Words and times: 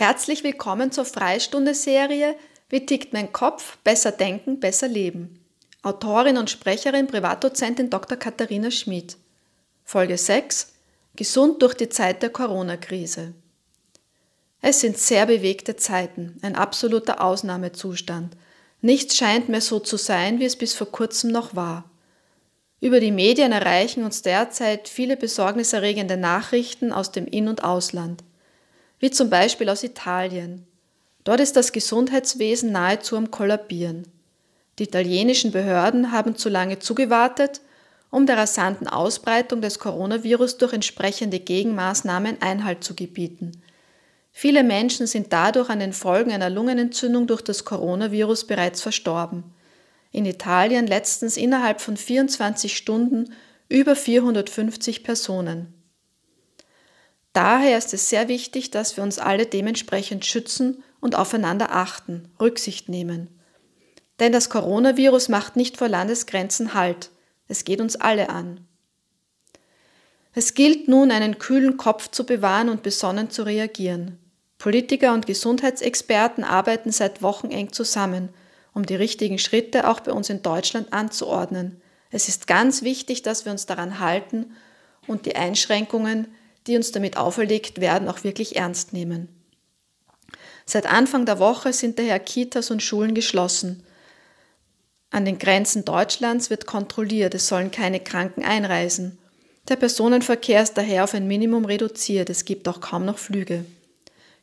Herzlich 0.00 0.44
willkommen 0.44 0.92
zur 0.92 1.04
Freistunde-Serie 1.04 2.34
Wie 2.70 2.86
tickt 2.86 3.12
mein 3.12 3.34
Kopf? 3.34 3.76
Besser 3.84 4.12
denken, 4.12 4.58
besser 4.58 4.88
leben. 4.88 5.44
Autorin 5.82 6.38
und 6.38 6.48
Sprecherin, 6.48 7.06
Privatdozentin 7.06 7.90
Dr. 7.90 8.16
Katharina 8.16 8.70
Schmid. 8.70 9.18
Folge 9.84 10.16
6 10.16 10.72
Gesund 11.16 11.60
durch 11.60 11.74
die 11.74 11.90
Zeit 11.90 12.22
der 12.22 12.30
Corona-Krise. 12.30 13.34
Es 14.62 14.80
sind 14.80 14.96
sehr 14.96 15.26
bewegte 15.26 15.76
Zeiten, 15.76 16.38
ein 16.40 16.56
absoluter 16.56 17.22
Ausnahmezustand. 17.22 18.38
Nichts 18.80 19.18
scheint 19.18 19.50
mehr 19.50 19.60
so 19.60 19.80
zu 19.80 19.98
sein, 19.98 20.40
wie 20.40 20.46
es 20.46 20.56
bis 20.56 20.72
vor 20.72 20.90
kurzem 20.90 21.30
noch 21.30 21.54
war. 21.54 21.84
Über 22.80 23.00
die 23.00 23.12
Medien 23.12 23.52
erreichen 23.52 24.04
uns 24.04 24.22
derzeit 24.22 24.88
viele 24.88 25.18
besorgniserregende 25.18 26.16
Nachrichten 26.16 26.90
aus 26.90 27.12
dem 27.12 27.26
In- 27.26 27.48
und 27.48 27.64
Ausland 27.64 28.24
wie 29.00 29.10
zum 29.10 29.30
Beispiel 29.30 29.68
aus 29.68 29.82
Italien. 29.82 30.66
Dort 31.24 31.40
ist 31.40 31.56
das 31.56 31.72
Gesundheitswesen 31.72 32.70
nahezu 32.70 33.16
am 33.16 33.30
Kollabieren. 33.30 34.06
Die 34.78 34.84
italienischen 34.84 35.50
Behörden 35.50 36.12
haben 36.12 36.36
zu 36.36 36.48
lange 36.48 36.78
zugewartet, 36.78 37.60
um 38.10 38.26
der 38.26 38.36
rasanten 38.38 38.86
Ausbreitung 38.86 39.60
des 39.60 39.78
Coronavirus 39.78 40.58
durch 40.58 40.72
entsprechende 40.72 41.38
Gegenmaßnahmen 41.38 42.40
Einhalt 42.40 42.84
zu 42.84 42.94
gebieten. 42.94 43.52
Viele 44.32 44.62
Menschen 44.62 45.06
sind 45.06 45.32
dadurch 45.32 45.70
an 45.70 45.80
den 45.80 45.92
Folgen 45.92 46.32
einer 46.32 46.50
Lungenentzündung 46.50 47.26
durch 47.26 47.42
das 47.42 47.64
Coronavirus 47.64 48.46
bereits 48.46 48.80
verstorben. 48.80 49.44
In 50.12 50.24
Italien 50.24 50.86
letztens 50.86 51.36
innerhalb 51.36 51.80
von 51.80 51.96
24 51.96 52.76
Stunden 52.76 53.32
über 53.68 53.94
450 53.94 55.04
Personen. 55.04 55.79
Daher 57.32 57.78
ist 57.78 57.94
es 57.94 58.08
sehr 58.08 58.28
wichtig, 58.28 58.70
dass 58.70 58.96
wir 58.96 59.04
uns 59.04 59.18
alle 59.18 59.46
dementsprechend 59.46 60.26
schützen 60.26 60.82
und 61.00 61.14
aufeinander 61.16 61.74
achten, 61.74 62.28
Rücksicht 62.40 62.88
nehmen. 62.88 63.28
Denn 64.18 64.32
das 64.32 64.50
Coronavirus 64.50 65.28
macht 65.28 65.56
nicht 65.56 65.76
vor 65.76 65.88
Landesgrenzen 65.88 66.74
Halt. 66.74 67.10
Es 67.48 67.64
geht 67.64 67.80
uns 67.80 67.96
alle 67.96 68.28
an. 68.28 68.66
Es 70.32 70.54
gilt 70.54 70.88
nun, 70.88 71.10
einen 71.10 71.38
kühlen 71.38 71.76
Kopf 71.76 72.08
zu 72.10 72.24
bewahren 72.24 72.68
und 72.68 72.82
besonnen 72.82 73.30
zu 73.30 73.42
reagieren. 73.42 74.18
Politiker 74.58 75.14
und 75.14 75.26
Gesundheitsexperten 75.26 76.44
arbeiten 76.44 76.92
seit 76.92 77.22
Wochen 77.22 77.50
eng 77.50 77.72
zusammen, 77.72 78.28
um 78.74 78.84
die 78.84 78.94
richtigen 78.94 79.38
Schritte 79.38 79.88
auch 79.88 80.00
bei 80.00 80.12
uns 80.12 80.30
in 80.30 80.42
Deutschland 80.42 80.92
anzuordnen. 80.92 81.80
Es 82.10 82.28
ist 82.28 82.46
ganz 82.46 82.82
wichtig, 82.82 83.22
dass 83.22 83.44
wir 83.44 83.52
uns 83.52 83.66
daran 83.66 84.00
halten 84.00 84.54
und 85.06 85.26
die 85.26 85.34
Einschränkungen, 85.34 86.28
die 86.66 86.76
uns 86.76 86.92
damit 86.92 87.16
auferlegt 87.16 87.80
werden, 87.80 88.08
auch 88.08 88.24
wirklich 88.24 88.56
ernst 88.56 88.92
nehmen. 88.92 89.28
Seit 90.66 90.86
Anfang 90.86 91.26
der 91.26 91.38
Woche 91.38 91.72
sind 91.72 91.98
daher 91.98 92.20
Kitas 92.20 92.70
und 92.70 92.82
Schulen 92.82 93.14
geschlossen. 93.14 93.82
An 95.10 95.24
den 95.24 95.38
Grenzen 95.38 95.84
Deutschlands 95.84 96.50
wird 96.50 96.66
kontrolliert, 96.66 97.34
es 97.34 97.48
sollen 97.48 97.72
keine 97.72 97.98
Kranken 97.98 98.44
einreisen. 98.44 99.18
Der 99.68 99.76
Personenverkehr 99.76 100.62
ist 100.62 100.74
daher 100.74 101.04
auf 101.04 101.14
ein 101.14 101.26
Minimum 101.26 101.64
reduziert, 101.64 102.30
es 102.30 102.44
gibt 102.44 102.68
auch 102.68 102.80
kaum 102.80 103.04
noch 103.04 103.18
Flüge. 103.18 103.64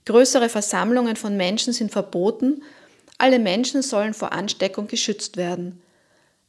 Größere 0.06 0.50
Versammlungen 0.50 1.16
von 1.16 1.38
Menschen 1.38 1.74
sind 1.74 1.92
verboten, 1.92 2.62
alle 3.18 3.40
Menschen 3.40 3.82
sollen 3.82 4.14
vor 4.14 4.32
Ansteckung 4.32 4.88
geschützt 4.88 5.38
werden. 5.38 5.82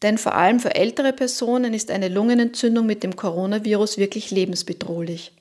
Denn 0.02 0.18
vor 0.18 0.34
allem 0.34 0.60
für 0.60 0.74
ältere 0.74 1.12
Personen 1.12 1.74
ist 1.74 1.90
eine 1.90 2.08
Lungenentzündung 2.08 2.86
mit 2.86 3.02
dem 3.02 3.16
Coronavirus 3.16 3.98
wirklich 3.98 4.30
lebensbedrohlich. 4.30 5.32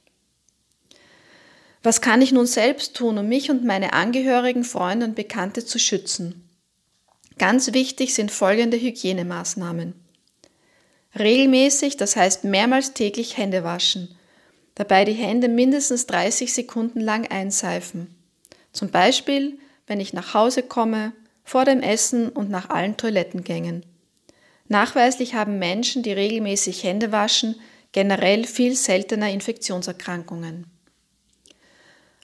Was 1.83 2.01
kann 2.01 2.21
ich 2.21 2.31
nun 2.31 2.47
selbst 2.47 2.95
tun, 2.95 3.17
um 3.17 3.27
mich 3.27 3.49
und 3.49 3.63
meine 3.63 3.93
Angehörigen, 3.93 4.63
Freunde 4.63 5.05
und 5.05 5.15
Bekannte 5.15 5.63
zu 5.63 5.79
schützen? 5.79 6.47
Ganz 7.37 7.73
wichtig 7.73 8.13
sind 8.15 8.31
folgende 8.31 8.77
Hygienemaßnahmen. 8.77 9.93
Regelmäßig, 11.17 11.97
das 11.97 12.15
heißt 12.15 12.43
mehrmals 12.43 12.93
täglich 12.93 13.37
Hände 13.37 13.63
waschen. 13.63 14.15
Dabei 14.75 15.05
die 15.05 15.13
Hände 15.13 15.47
mindestens 15.47 16.07
30 16.07 16.53
Sekunden 16.53 16.99
lang 16.99 17.27
einseifen. 17.27 18.15
Zum 18.73 18.89
Beispiel, 18.89 19.57
wenn 19.87 19.99
ich 19.99 20.13
nach 20.13 20.33
Hause 20.33 20.63
komme, 20.63 21.13
vor 21.43 21.65
dem 21.65 21.81
Essen 21.81 22.29
und 22.29 22.49
nach 22.49 22.69
allen 22.69 22.97
Toilettengängen. 22.97 23.85
Nachweislich 24.67 25.33
haben 25.33 25.59
Menschen, 25.59 26.03
die 26.03 26.11
regelmäßig 26.11 26.83
Hände 26.83 27.11
waschen, 27.11 27.55
generell 27.91 28.45
viel 28.45 28.75
seltener 28.75 29.29
Infektionserkrankungen. 29.29 30.67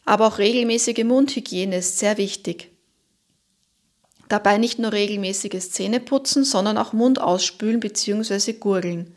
Aber 0.05 0.27
auch 0.27 0.37
regelmäßige 0.37 1.03
Mundhygiene 1.03 1.77
ist 1.77 1.99
sehr 1.99 2.17
wichtig. 2.17 2.71
Dabei 4.29 4.57
nicht 4.57 4.79
nur 4.79 4.91
regelmäßiges 4.91 5.71
Zähneputzen, 5.71 6.43
sondern 6.43 6.77
auch 6.77 6.93
Mund 6.93 7.21
ausspülen 7.21 7.79
bzw. 7.79 8.53
gurgeln. 8.53 9.15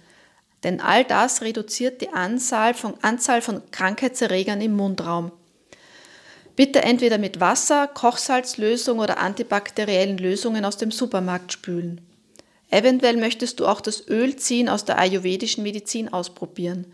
Denn 0.63 0.81
all 0.81 1.05
das 1.05 1.43
reduziert 1.43 2.01
die 2.01 2.11
Anzahl 2.11 2.75
von, 2.75 2.95
Anzahl 3.03 3.41
von 3.41 3.63
Krankheitserregern 3.71 4.61
im 4.61 4.75
Mundraum. 4.75 5.33
Bitte 6.57 6.83
entweder 6.83 7.19
mit 7.19 7.39
Wasser, 7.39 7.87
Kochsalzlösung 7.87 8.99
oder 8.99 9.19
antibakteriellen 9.19 10.17
Lösungen 10.17 10.65
aus 10.65 10.79
dem 10.79 10.91
Supermarkt 10.91 11.53
spülen. 11.53 12.01
Eventuell 12.71 13.17
möchtest 13.17 13.61
du 13.61 13.67
auch 13.67 13.81
das 13.81 14.09
Ölziehen 14.09 14.69
aus 14.69 14.85
der 14.85 14.99
ayurvedischen 14.99 15.63
Medizin 15.63 16.13
ausprobieren. 16.13 16.87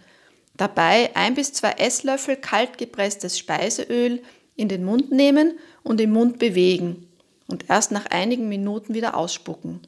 Dabei 0.57 1.15
ein 1.15 1.35
bis 1.35 1.53
zwei 1.53 1.73
Esslöffel 1.73 2.37
kalt 2.37 2.79
gepresstes 2.79 3.39
Speiseöl 3.39 4.23
in 4.55 4.69
den 4.69 4.85
Mund 4.85 5.11
nehmen 5.11 5.59
und 5.83 6.01
im 6.01 6.13
Mund 6.13 6.39
bewegen 6.39 7.09
und 7.49 7.69
erst 7.69 7.91
nach 7.91 8.07
einigen 8.07 8.49
Minuten 8.49 8.95
wieder 8.95 9.17
ausspucken. 9.17 9.81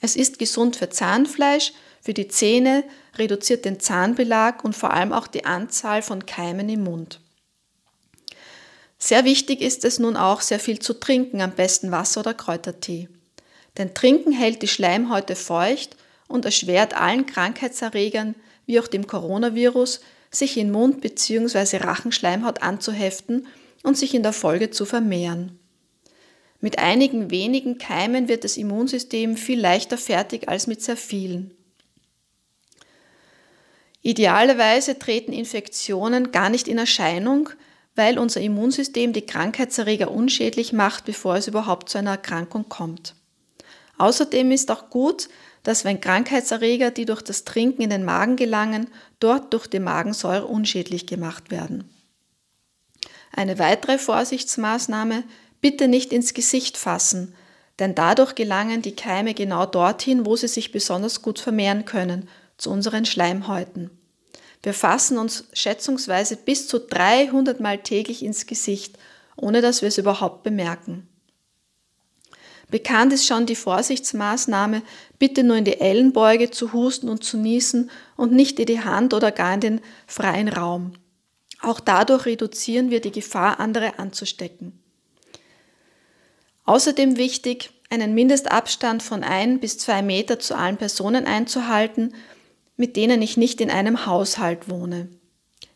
Es 0.00 0.16
ist 0.16 0.38
gesund 0.38 0.76
für 0.76 0.90
Zahnfleisch, 0.90 1.72
für 2.00 2.14
die 2.14 2.26
Zähne, 2.26 2.82
reduziert 3.16 3.64
den 3.64 3.78
Zahnbelag 3.78 4.64
und 4.64 4.74
vor 4.74 4.92
allem 4.92 5.12
auch 5.12 5.28
die 5.28 5.44
Anzahl 5.44 6.02
von 6.02 6.26
Keimen 6.26 6.68
im 6.68 6.82
Mund. 6.82 7.20
Sehr 8.98 9.24
wichtig 9.24 9.60
ist 9.60 9.84
es 9.84 9.98
nun 9.98 10.16
auch, 10.16 10.40
sehr 10.40 10.60
viel 10.60 10.78
zu 10.78 10.94
trinken, 10.94 11.40
am 11.40 11.52
besten 11.52 11.90
Wasser 11.92 12.20
oder 12.20 12.34
Kräutertee. 12.34 13.08
Denn 13.78 13.94
Trinken 13.94 14.32
hält 14.32 14.62
die 14.62 14.68
Schleimhäute 14.68 15.36
feucht 15.36 15.96
und 16.28 16.44
erschwert 16.44 16.94
allen 16.94 17.26
Krankheitserregern 17.26 18.34
wie 18.66 18.80
auch 18.80 18.86
dem 18.86 19.06
Coronavirus, 19.06 20.00
sich 20.30 20.56
in 20.56 20.70
Mund- 20.70 21.00
bzw. 21.00 21.78
Rachenschleimhaut 21.78 22.62
anzuheften 22.62 23.46
und 23.82 23.98
sich 23.98 24.14
in 24.14 24.22
der 24.22 24.32
Folge 24.32 24.70
zu 24.70 24.84
vermehren. 24.84 25.58
Mit 26.60 26.78
einigen 26.78 27.30
wenigen 27.30 27.78
Keimen 27.78 28.28
wird 28.28 28.44
das 28.44 28.56
Immunsystem 28.56 29.36
viel 29.36 29.60
leichter 29.60 29.98
fertig 29.98 30.48
als 30.48 30.66
mit 30.66 30.80
sehr 30.80 30.96
vielen. 30.96 31.54
Idealerweise 34.00 34.98
treten 34.98 35.32
Infektionen 35.32 36.32
gar 36.32 36.50
nicht 36.50 36.68
in 36.68 36.78
Erscheinung, 36.78 37.50
weil 37.94 38.18
unser 38.18 38.40
Immunsystem 38.40 39.12
die 39.12 39.26
Krankheitserreger 39.26 40.10
unschädlich 40.10 40.72
macht, 40.72 41.04
bevor 41.04 41.36
es 41.36 41.46
überhaupt 41.46 41.88
zu 41.88 41.98
einer 41.98 42.12
Erkrankung 42.12 42.68
kommt. 42.68 43.14
Außerdem 44.02 44.50
ist 44.50 44.68
auch 44.72 44.90
gut, 44.90 45.28
dass 45.62 45.84
wenn 45.84 46.00
Krankheitserreger, 46.00 46.90
die 46.90 47.04
durch 47.04 47.22
das 47.22 47.44
Trinken 47.44 47.82
in 47.82 47.90
den 47.90 48.04
Magen 48.04 48.34
gelangen, 48.34 48.88
dort 49.20 49.54
durch 49.54 49.68
die 49.68 49.78
Magensäure 49.78 50.46
unschädlich 50.46 51.06
gemacht 51.06 51.52
werden. 51.52 51.88
Eine 53.30 53.60
weitere 53.60 53.98
Vorsichtsmaßnahme, 53.98 55.22
bitte 55.60 55.86
nicht 55.86 56.12
ins 56.12 56.34
Gesicht 56.34 56.76
fassen, 56.76 57.36
denn 57.78 57.94
dadurch 57.94 58.34
gelangen 58.34 58.82
die 58.82 58.96
Keime 58.96 59.34
genau 59.34 59.66
dorthin, 59.66 60.26
wo 60.26 60.34
sie 60.34 60.48
sich 60.48 60.72
besonders 60.72 61.22
gut 61.22 61.38
vermehren 61.38 61.84
können, 61.84 62.28
zu 62.58 62.70
unseren 62.72 63.04
Schleimhäuten. 63.04 63.90
Wir 64.64 64.74
fassen 64.74 65.16
uns 65.16 65.44
schätzungsweise 65.52 66.34
bis 66.34 66.66
zu 66.66 66.80
300 66.80 67.60
Mal 67.60 67.78
täglich 67.78 68.24
ins 68.24 68.46
Gesicht, 68.46 68.98
ohne 69.36 69.62
dass 69.62 69.80
wir 69.80 69.86
es 69.86 69.98
überhaupt 69.98 70.42
bemerken. 70.42 71.06
Bekannt 72.72 73.12
ist 73.12 73.26
schon 73.26 73.44
die 73.44 73.54
Vorsichtsmaßnahme, 73.54 74.80
bitte 75.18 75.44
nur 75.44 75.56
in 75.56 75.66
die 75.66 75.78
Ellenbeuge 75.78 76.50
zu 76.50 76.72
husten 76.72 77.10
und 77.10 77.22
zu 77.22 77.36
niesen 77.36 77.90
und 78.16 78.32
nicht 78.32 78.58
in 78.58 78.64
die 78.64 78.80
Hand 78.80 79.12
oder 79.12 79.30
gar 79.30 79.52
in 79.52 79.60
den 79.60 79.80
freien 80.06 80.48
Raum. 80.48 80.94
Auch 81.60 81.80
dadurch 81.80 82.24
reduzieren 82.24 82.88
wir 82.88 83.02
die 83.02 83.12
Gefahr, 83.12 83.60
andere 83.60 83.98
anzustecken. 83.98 84.82
Außerdem 86.64 87.18
wichtig, 87.18 87.70
einen 87.90 88.14
Mindestabstand 88.14 89.02
von 89.02 89.22
ein 89.22 89.60
bis 89.60 89.76
zwei 89.76 90.00
Meter 90.00 90.38
zu 90.38 90.56
allen 90.56 90.78
Personen 90.78 91.26
einzuhalten, 91.26 92.14
mit 92.78 92.96
denen 92.96 93.20
ich 93.20 93.36
nicht 93.36 93.60
in 93.60 93.70
einem 93.70 94.06
Haushalt 94.06 94.70
wohne. 94.70 95.10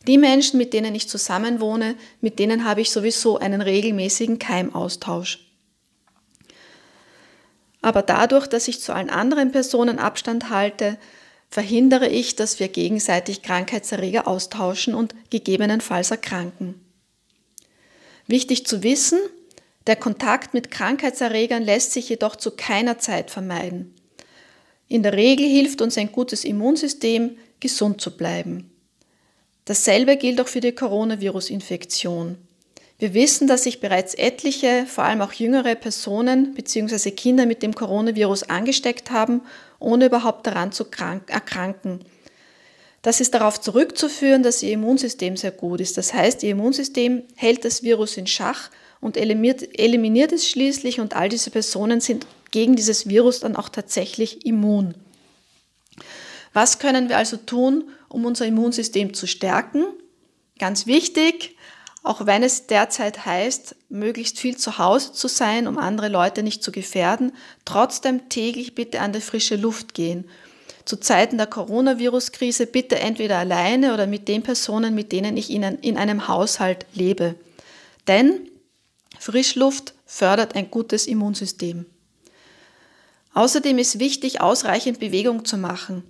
Die 0.07 0.17
Menschen, 0.17 0.57
mit 0.57 0.73
denen 0.73 0.95
ich 0.95 1.11
zusammenwohne, 1.11 1.95
mit 2.23 2.39
denen 2.39 2.65
habe 2.65 2.81
ich 2.81 2.91
sowieso 2.91 3.37
einen 3.37 3.61
regelmäßigen 3.61 4.39
Keimaustausch 4.39 5.47
aber 7.87 8.03
dadurch, 8.03 8.49
dass 8.49 8.67
ich 8.67 8.81
zu 8.81 8.93
allen 8.93 9.11
anderen 9.11 9.53
Personen 9.53 10.01
Abstand 10.01 10.51
halte, 10.51 10.99
verhindere 11.49 12.09
ich, 12.09 12.35
dass 12.35 12.59
wir 12.59 12.67
gegenseitig 12.67 13.43
Krankheitserreger 13.43 14.27
austauschen 14.27 14.93
und 14.93 15.15
gegebenenfalls 15.31 16.11
erkranken. 16.11 16.85
Wichtig 18.27 18.67
zu 18.67 18.83
wissen, 18.83 19.21
der 19.87 19.95
Kontakt 19.95 20.53
mit 20.53 20.73
Krankheitserregern 20.73 21.63
lässt 21.63 21.93
sich 21.93 22.09
jedoch 22.09 22.35
zu 22.35 22.51
keiner 22.51 22.99
Zeit 22.99 23.31
vermeiden. 23.31 23.95
In 24.89 25.05
der 25.05 25.13
Regel 25.13 25.47
hilft 25.47 25.81
uns 25.81 25.97
ein 25.97 26.11
gutes 26.11 26.43
Immunsystem, 26.43 27.39
gesund 27.61 28.01
zu 28.01 28.17
bleiben. 28.17 28.69
Dasselbe 29.65 30.17
gilt 30.17 30.41
auch 30.41 30.49
für 30.49 30.61
die 30.61 30.73
Coronavirus-Infektion. 30.73 32.37
Wir 32.99 33.13
wissen, 33.13 33.47
dass 33.47 33.65
sich 33.65 33.81
bereits 33.81 34.15
etliche, 34.15 34.87
vor 34.87 35.05
allem 35.05 35.21
auch 35.21 35.33
jüngere 35.33 35.75
Personen 35.75 36.55
bzw. 36.55 37.11
Kinder 37.11 37.45
mit 37.45 37.63
dem 37.63 37.75
Coronavirus 37.75 38.45
angesteckt 38.45 39.11
haben, 39.11 39.43
ohne 39.79 40.07
überhaupt 40.07 40.47
daran 40.47 40.73
zu 40.73 40.87
erkranken. 41.27 42.01
Das 43.03 43.21
ist 43.21 43.35
darauf 43.35 43.61
zurückzuführen, 43.61 44.43
dass 44.43 44.63
ihr 44.63 44.73
Immunsystem 44.73 45.37
sehr 45.37 45.51
gut 45.51 45.81
ist. 45.81 45.99
Das 45.99 46.15
heißt, 46.15 46.43
ihr 46.43 46.53
Immunsystem 46.53 47.23
hält 47.37 47.65
das 47.65 47.83
Virus 47.83 48.17
in 48.17 48.27
Schach 48.27 48.71
und 49.01 49.17
eliminiert, 49.19 49.79
eliminiert 49.79 50.33
es 50.33 50.49
schließlich 50.49 50.99
und 50.99 51.15
all 51.15 51.29
diese 51.29 51.51
Personen 51.51 52.01
sind 52.01 52.27
gegen 52.51 52.77
dieses 52.77 53.09
Virus 53.09 53.41
dann 53.41 53.57
auch 53.57 53.69
tatsächlich 53.69 54.47
immun. 54.47 54.95
Was 56.55 56.79
können 56.79 57.11
wir 57.11 57.19
also 57.19 57.37
tun, 57.37 57.91
um 58.09 58.25
unser 58.25 58.47
Immunsystem 58.47 59.13
zu 59.13 59.27
stärken? 59.27 59.85
Ganz 60.59 60.87
wichtig, 60.87 61.56
auch 62.07 62.27
wenn 62.27 62.43
es 62.43 62.67
derzeit 62.67 63.27
heißt, 63.27 63.77
möglichst 63.89 64.39
viel 64.39 64.57
zu 64.57 64.79
Hause 64.79 65.13
zu 65.13 65.29
sein, 65.29 65.67
um 65.67 65.79
andere 65.79 66.09
Leute 66.09 66.43
nicht 66.43 66.63
zu 66.63 66.73
gefährden, 66.73 67.33
trotzdem 67.65 68.29
täglich 68.29 68.75
bitte 68.75 69.01
an 69.01 69.13
die 69.13 69.21
frische 69.21 69.57
Luft 69.57 69.95
gehen 69.95 70.27
zu 70.87 70.97
Zeiten 70.97 71.37
der 71.37 71.49
Coronavirus-Krise 71.49 72.67
bitte 72.67 72.99
entweder 73.01 73.39
alleine 73.39 73.93
oder 73.93 74.07
mit 74.07 74.29
den 74.29 74.43
Personen, 74.43 74.95
mit 74.95 75.13
denen 75.13 75.37
ich 75.37 75.51
in 75.51 75.97
einem 75.97 76.29
Haushalt 76.29 76.87
lebe. 76.95 77.35
Denn 78.07 78.49
Frischluft 79.19 79.95
fördert 80.07 80.55
ein 80.55 80.71
gutes 80.71 81.09
Immunsystem. 81.09 81.87
Außerdem 83.35 83.79
ist 83.79 83.99
wichtig, 83.99 84.41
ausreichend 84.41 85.01
Bewegung 85.01 85.45
zu 85.45 85.59
machen. 85.59 86.05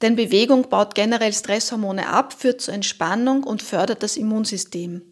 Denn 0.00 0.16
Bewegung 0.16 0.70
baut 0.70 0.94
generell 0.94 1.34
Stresshormone 1.34 2.08
ab, 2.08 2.32
führt 2.32 2.62
zur 2.62 2.72
Entspannung 2.72 3.44
und 3.44 3.62
fördert 3.62 4.02
das 4.02 4.16
Immunsystem. 4.16 5.02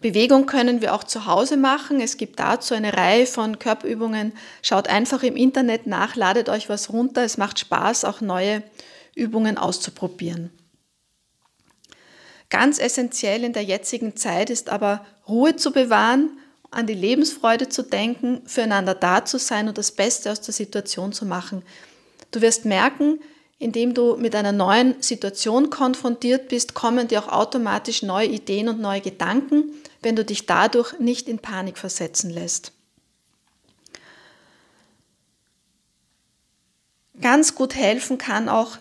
Bewegung 0.00 0.46
können 0.46 0.80
wir 0.80 0.94
auch 0.94 1.04
zu 1.04 1.26
Hause 1.26 1.56
machen. 1.56 2.00
Es 2.00 2.16
gibt 2.16 2.38
dazu 2.38 2.74
eine 2.74 2.94
Reihe 2.94 3.26
von 3.26 3.58
Körperübungen. 3.58 4.32
Schaut 4.62 4.88
einfach 4.88 5.22
im 5.22 5.36
Internet 5.36 5.86
nach, 5.86 6.16
ladet 6.16 6.48
euch 6.48 6.68
was 6.68 6.92
runter. 6.92 7.22
Es 7.22 7.38
macht 7.38 7.58
Spaß, 7.58 8.04
auch 8.04 8.20
neue 8.20 8.62
Übungen 9.14 9.56
auszuprobieren. 9.56 10.50
Ganz 12.50 12.78
essentiell 12.78 13.44
in 13.44 13.52
der 13.52 13.64
jetzigen 13.64 14.16
Zeit 14.16 14.50
ist 14.50 14.68
aber 14.68 15.04
Ruhe 15.26 15.56
zu 15.56 15.72
bewahren, 15.72 16.38
an 16.70 16.86
die 16.86 16.94
Lebensfreude 16.94 17.68
zu 17.68 17.82
denken, 17.82 18.42
füreinander 18.46 18.94
da 18.94 19.24
zu 19.24 19.38
sein 19.38 19.68
und 19.68 19.78
das 19.78 19.92
Beste 19.92 20.30
aus 20.30 20.40
der 20.40 20.54
Situation 20.54 21.12
zu 21.12 21.24
machen. 21.24 21.62
Du 22.30 22.40
wirst 22.40 22.64
merken, 22.64 23.20
indem 23.58 23.94
du 23.94 24.16
mit 24.16 24.34
einer 24.34 24.52
neuen 24.52 25.00
Situation 25.00 25.70
konfrontiert 25.70 26.48
bist, 26.48 26.74
kommen 26.74 27.08
dir 27.08 27.20
auch 27.22 27.28
automatisch 27.28 28.02
neue 28.02 28.26
Ideen 28.28 28.68
und 28.68 28.80
neue 28.80 29.00
Gedanken, 29.00 29.72
wenn 30.02 30.16
du 30.16 30.24
dich 30.24 30.46
dadurch 30.46 30.98
nicht 30.98 31.28
in 31.28 31.38
Panik 31.38 31.78
versetzen 31.78 32.30
lässt. 32.30 32.72
Ganz 37.20 37.54
gut 37.54 37.74
helfen 37.74 38.18
kann 38.18 38.48
auch, 38.48 38.76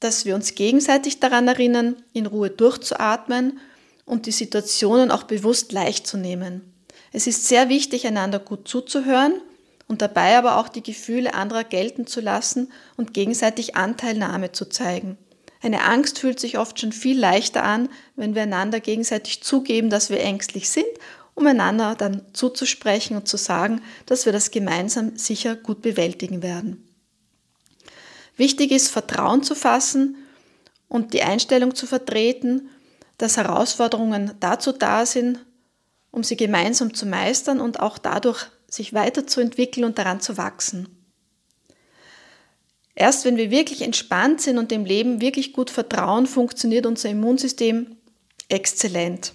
dass 0.00 0.24
wir 0.24 0.34
uns 0.34 0.54
gegenseitig 0.54 1.20
daran 1.20 1.48
erinnern, 1.48 1.96
in 2.12 2.26
Ruhe 2.26 2.50
durchzuatmen 2.50 3.60
und 4.04 4.26
die 4.26 4.32
Situationen 4.32 5.10
auch 5.10 5.22
bewusst 5.22 5.72
leicht 5.72 6.06
zu 6.06 6.16
nehmen. 6.16 6.72
Es 7.12 7.26
ist 7.26 7.46
sehr 7.46 7.68
wichtig, 7.68 8.06
einander 8.06 8.38
gut 8.38 8.68
zuzuhören 8.68 9.40
und 9.88 10.02
dabei 10.02 10.36
aber 10.36 10.58
auch 10.58 10.68
die 10.68 10.82
Gefühle 10.82 11.34
anderer 11.34 11.64
gelten 11.64 12.06
zu 12.06 12.20
lassen 12.20 12.72
und 12.96 13.14
gegenseitig 13.14 13.76
Anteilnahme 13.76 14.52
zu 14.52 14.66
zeigen. 14.68 15.16
Eine 15.62 15.84
Angst 15.84 16.18
fühlt 16.18 16.38
sich 16.38 16.58
oft 16.58 16.80
schon 16.80 16.92
viel 16.92 17.18
leichter 17.18 17.64
an, 17.64 17.88
wenn 18.14 18.34
wir 18.34 18.42
einander 18.42 18.80
gegenseitig 18.80 19.42
zugeben, 19.42 19.90
dass 19.90 20.10
wir 20.10 20.20
ängstlich 20.20 20.68
sind, 20.70 20.86
um 21.34 21.46
einander 21.46 21.94
dann 21.94 22.22
zuzusprechen 22.32 23.16
und 23.16 23.28
zu 23.28 23.36
sagen, 23.36 23.80
dass 24.06 24.26
wir 24.26 24.32
das 24.32 24.50
gemeinsam 24.50 25.16
sicher 25.16 25.54
gut 25.54 25.82
bewältigen 25.82 26.42
werden. 26.42 26.88
Wichtig 28.36 28.70
ist, 28.70 28.88
Vertrauen 28.88 29.42
zu 29.42 29.54
fassen 29.54 30.16
und 30.88 31.14
die 31.14 31.22
Einstellung 31.22 31.74
zu 31.74 31.86
vertreten, 31.86 32.68
dass 33.18 33.36
Herausforderungen 33.36 34.32
dazu 34.40 34.72
da 34.72 35.06
sind, 35.06 35.44
um 36.10 36.22
sie 36.22 36.36
gemeinsam 36.36 36.94
zu 36.94 37.06
meistern 37.06 37.60
und 37.60 37.80
auch 37.80 37.98
dadurch 37.98 38.46
sich 38.68 38.94
weiterzuentwickeln 38.94 39.84
und 39.84 39.98
daran 39.98 40.20
zu 40.20 40.36
wachsen. 40.36 40.88
Erst 42.94 43.24
wenn 43.24 43.36
wir 43.36 43.50
wirklich 43.50 43.82
entspannt 43.82 44.40
sind 44.40 44.58
und 44.58 44.70
dem 44.70 44.84
Leben 44.84 45.20
wirklich 45.20 45.52
gut 45.52 45.70
vertrauen, 45.70 46.26
funktioniert 46.26 46.86
unser 46.86 47.10
Immunsystem 47.10 47.96
exzellent. 48.48 49.34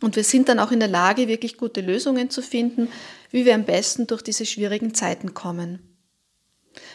Und 0.00 0.14
wir 0.14 0.22
sind 0.22 0.48
dann 0.48 0.60
auch 0.60 0.70
in 0.70 0.78
der 0.78 0.88
Lage, 0.88 1.26
wirklich 1.26 1.56
gute 1.56 1.80
Lösungen 1.80 2.30
zu 2.30 2.40
finden, 2.40 2.88
wie 3.30 3.44
wir 3.44 3.54
am 3.54 3.64
besten 3.64 4.06
durch 4.06 4.22
diese 4.22 4.46
schwierigen 4.46 4.94
Zeiten 4.94 5.34
kommen. 5.34 5.80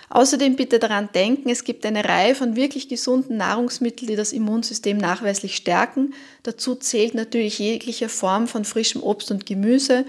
Außerdem 0.09 0.56
bitte 0.56 0.79
daran 0.79 1.09
denken, 1.13 1.49
es 1.49 1.65
gibt 1.65 1.85
eine 1.85 2.06
Reihe 2.06 2.35
von 2.35 2.56
wirklich 2.56 2.88
gesunden 2.88 3.35
Nahrungsmitteln, 3.35 4.07
die 4.07 4.15
das 4.15 4.31
Immunsystem 4.31 4.97
nachweislich 4.97 5.56
stärken. 5.56 6.13
Dazu 6.44 6.75
zählt 6.75 7.13
natürlich 7.13 7.59
jegliche 7.59 8.07
Form 8.07 8.47
von 8.47 8.63
frischem 8.63 9.03
Obst 9.03 9.31
und 9.31 9.45
Gemüse, 9.45 10.06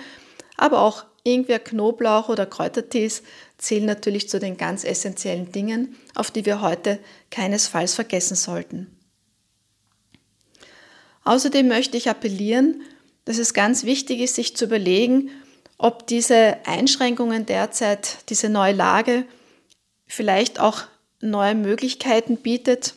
aber 0.56 0.82
auch 0.82 1.04
Ingwer, 1.24 1.58
Knoblauch 1.58 2.28
oder 2.28 2.44
Kräutertees 2.44 3.22
zählen 3.56 3.86
natürlich 3.86 4.28
zu 4.28 4.38
den 4.38 4.56
ganz 4.58 4.84
essentiellen 4.84 5.50
Dingen, 5.50 5.96
auf 6.14 6.30
die 6.30 6.44
wir 6.44 6.60
heute 6.60 6.98
keinesfalls 7.30 7.94
vergessen 7.94 8.36
sollten. 8.36 8.94
Außerdem 11.24 11.66
möchte 11.66 11.96
ich 11.96 12.10
appellieren, 12.10 12.82
dass 13.24 13.38
es 13.38 13.54
ganz 13.54 13.84
wichtig 13.84 14.20
ist, 14.20 14.34
sich 14.34 14.54
zu 14.54 14.66
überlegen, 14.66 15.30
ob 15.78 16.06
diese 16.06 16.58
Einschränkungen 16.66 17.46
derzeit, 17.46 18.18
diese 18.28 18.50
neue 18.50 18.74
Lage 18.74 19.24
vielleicht 20.06 20.60
auch 20.60 20.82
neue 21.20 21.54
Möglichkeiten 21.54 22.36
bietet, 22.36 22.94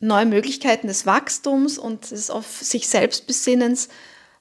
neue 0.00 0.26
Möglichkeiten 0.26 0.88
des 0.88 1.06
Wachstums 1.06 1.78
und 1.78 2.10
des 2.10 2.30
auf 2.30 2.46
sich 2.60 2.88
selbst 2.88 3.28
Besinnens, 3.28 3.88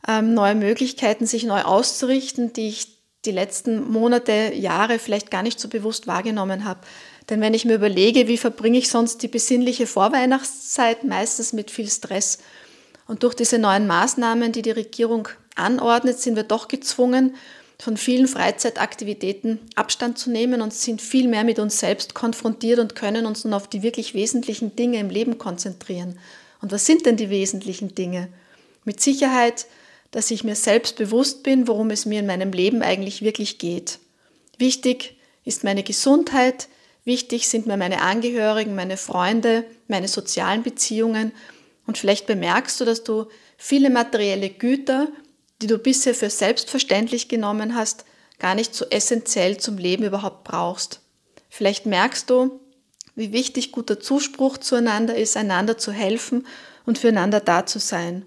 ähm, 0.07 0.33
neue 0.33 0.55
Möglichkeiten, 0.55 1.25
sich 1.25 1.43
neu 1.43 1.61
auszurichten, 1.61 2.53
die 2.53 2.67
ich 2.69 2.97
die 3.25 3.31
letzten 3.31 3.89
Monate, 3.91 4.53
Jahre 4.53 4.99
vielleicht 4.99 5.31
gar 5.31 5.43
nicht 5.43 5.59
so 5.59 5.67
bewusst 5.67 6.07
wahrgenommen 6.07 6.65
habe. 6.65 6.81
Denn 7.29 7.41
wenn 7.41 7.53
ich 7.53 7.65
mir 7.65 7.75
überlege, 7.75 8.27
wie 8.27 8.37
verbringe 8.37 8.77
ich 8.77 8.89
sonst 8.89 9.21
die 9.21 9.27
besinnliche 9.27 9.85
Vorweihnachtszeit, 9.85 11.03
meistens 11.03 11.51
mit 11.51 11.71
viel 11.71 11.89
Stress. 11.89 12.39
Und 13.05 13.23
durch 13.23 13.33
diese 13.33 13.57
neuen 13.57 13.87
Maßnahmen, 13.87 14.51
die 14.51 14.61
die 14.61 14.71
Regierung 14.71 15.27
anordnet, 15.55 16.19
sind 16.19 16.35
wir 16.35 16.43
doch 16.43 16.67
gezwungen, 16.67 17.35
von 17.79 17.95
vielen 17.95 18.27
Freizeitaktivitäten 18.27 19.59
Abstand 19.75 20.17
zu 20.17 20.31
nehmen 20.31 20.61
und 20.61 20.73
sind 20.73 21.01
viel 21.01 21.27
mehr 21.27 21.43
mit 21.43 21.59
uns 21.59 21.79
selbst 21.79 22.15
konfrontiert 22.15 22.79
und 22.79 22.95
können 22.95 23.25
uns 23.25 23.43
nun 23.43 23.53
auf 23.53 23.67
die 23.67 23.83
wirklich 23.83 24.13
wesentlichen 24.13 24.75
Dinge 24.75 24.99
im 24.99 25.09
Leben 25.09 25.37
konzentrieren. 25.37 26.17
Und 26.59 26.71
was 26.71 26.85
sind 26.87 27.05
denn 27.05 27.17
die 27.17 27.29
wesentlichen 27.29 27.93
Dinge? 27.93 28.29
Mit 28.83 28.99
Sicherheit 28.99 29.67
dass 30.17 30.31
ich 30.31 30.43
mir 30.43 30.55
selbst 30.55 30.95
bewusst 30.95 31.43
bin, 31.43 31.67
worum 31.67 31.91
es 31.91 32.07
mir 32.07 32.21
in 32.21 32.25
meinem 32.25 32.51
Leben 32.51 32.81
eigentlich 32.81 33.21
wirklich 33.21 33.59
geht. 33.59 33.99
Wichtig 34.57 35.15
ist 35.45 35.63
meine 35.63 35.83
Gesundheit, 35.83 36.69
wichtig 37.03 37.47
sind 37.47 37.67
mir 37.67 37.77
meine 37.77 38.01
Angehörigen, 38.01 38.73
meine 38.73 38.97
Freunde, 38.97 39.63
meine 39.87 40.07
sozialen 40.07 40.63
Beziehungen 40.63 41.33
und 41.85 41.99
vielleicht 41.99 42.25
bemerkst 42.25 42.81
du, 42.81 42.85
dass 42.85 43.03
du 43.03 43.27
viele 43.57 43.91
materielle 43.91 44.49
Güter, 44.49 45.09
die 45.61 45.67
du 45.67 45.77
bisher 45.77 46.15
für 46.15 46.31
selbstverständlich 46.31 47.27
genommen 47.27 47.75
hast, 47.75 48.03
gar 48.39 48.55
nicht 48.55 48.73
so 48.73 48.85
essentiell 48.89 49.57
zum 49.57 49.77
Leben 49.77 50.03
überhaupt 50.03 50.45
brauchst. 50.45 51.01
Vielleicht 51.47 51.85
merkst 51.85 52.27
du, 52.27 52.59
wie 53.13 53.33
wichtig 53.33 53.71
guter 53.71 53.99
Zuspruch 53.99 54.57
zueinander 54.57 55.15
ist, 55.15 55.37
einander 55.37 55.77
zu 55.77 55.91
helfen 55.91 56.47
und 56.87 56.97
füreinander 56.97 57.39
da 57.39 57.67
zu 57.67 57.77
sein. 57.77 58.25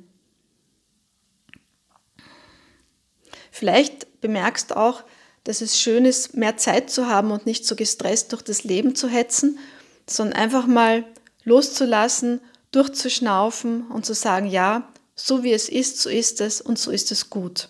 Vielleicht 3.51 4.21
bemerkst 4.21 4.71
du 4.71 4.77
auch, 4.77 5.05
dass 5.45 5.61
es 5.61 5.79
schön 5.79 6.05
ist, 6.05 6.37
mehr 6.37 6.57
Zeit 6.57 6.91
zu 6.91 7.07
haben 7.07 7.31
und 7.31 7.47
nicht 7.47 7.67
so 7.67 7.75
gestresst 7.77 8.33
durch 8.33 8.43
das 8.43 8.65
Leben 8.65 8.95
zu 8.95 9.09
hetzen, 9.09 9.59
sondern 10.07 10.37
einfach 10.37 10.67
mal 10.67 11.05
loszulassen, 11.45 12.41
durchzuschnaufen 12.73 13.87
und 13.89 14.07
zu 14.07 14.15
sagen, 14.15 14.47
ja, 14.47 14.93
so 15.15 15.43
wie 15.43 15.53
es 15.53 15.69
ist, 15.69 16.01
so 16.01 16.09
ist 16.09 16.41
es 16.41 16.61
und 16.61 16.79
so 16.79 16.91
ist 16.91 17.11
es 17.11 17.31
gut. 17.31 17.69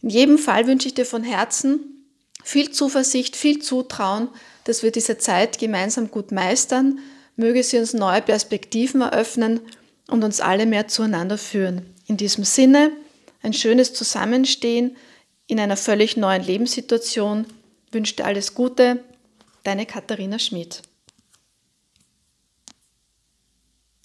In 0.00 0.10
jedem 0.10 0.38
Fall 0.38 0.66
wünsche 0.66 0.88
ich 0.88 0.94
dir 0.94 1.06
von 1.06 1.24
Herzen 1.24 2.04
viel 2.44 2.70
Zuversicht, 2.70 3.36
viel 3.36 3.60
Zutrauen, 3.60 4.28
dass 4.64 4.82
wir 4.82 4.92
diese 4.92 5.18
Zeit 5.18 5.58
gemeinsam 5.58 6.10
gut 6.10 6.30
meistern. 6.30 7.00
Möge 7.36 7.62
sie 7.62 7.78
uns 7.78 7.94
neue 7.94 8.22
Perspektiven 8.22 9.00
eröffnen 9.00 9.60
und 10.08 10.24
uns 10.24 10.40
alle 10.40 10.66
mehr 10.66 10.88
zueinander 10.88 11.38
führen. 11.38 11.94
In 12.06 12.16
diesem 12.16 12.44
Sinne, 12.44 12.92
ein 13.42 13.52
schönes 13.52 13.94
Zusammenstehen 13.94 14.96
in 15.46 15.60
einer 15.60 15.76
völlig 15.76 16.16
neuen 16.16 16.44
Lebenssituation. 16.44 17.46
Wünsche 17.90 18.16
dir 18.16 18.24
alles 18.26 18.54
Gute, 18.54 19.02
deine 19.64 19.86
Katharina 19.86 20.38
Schmidt. 20.38 20.82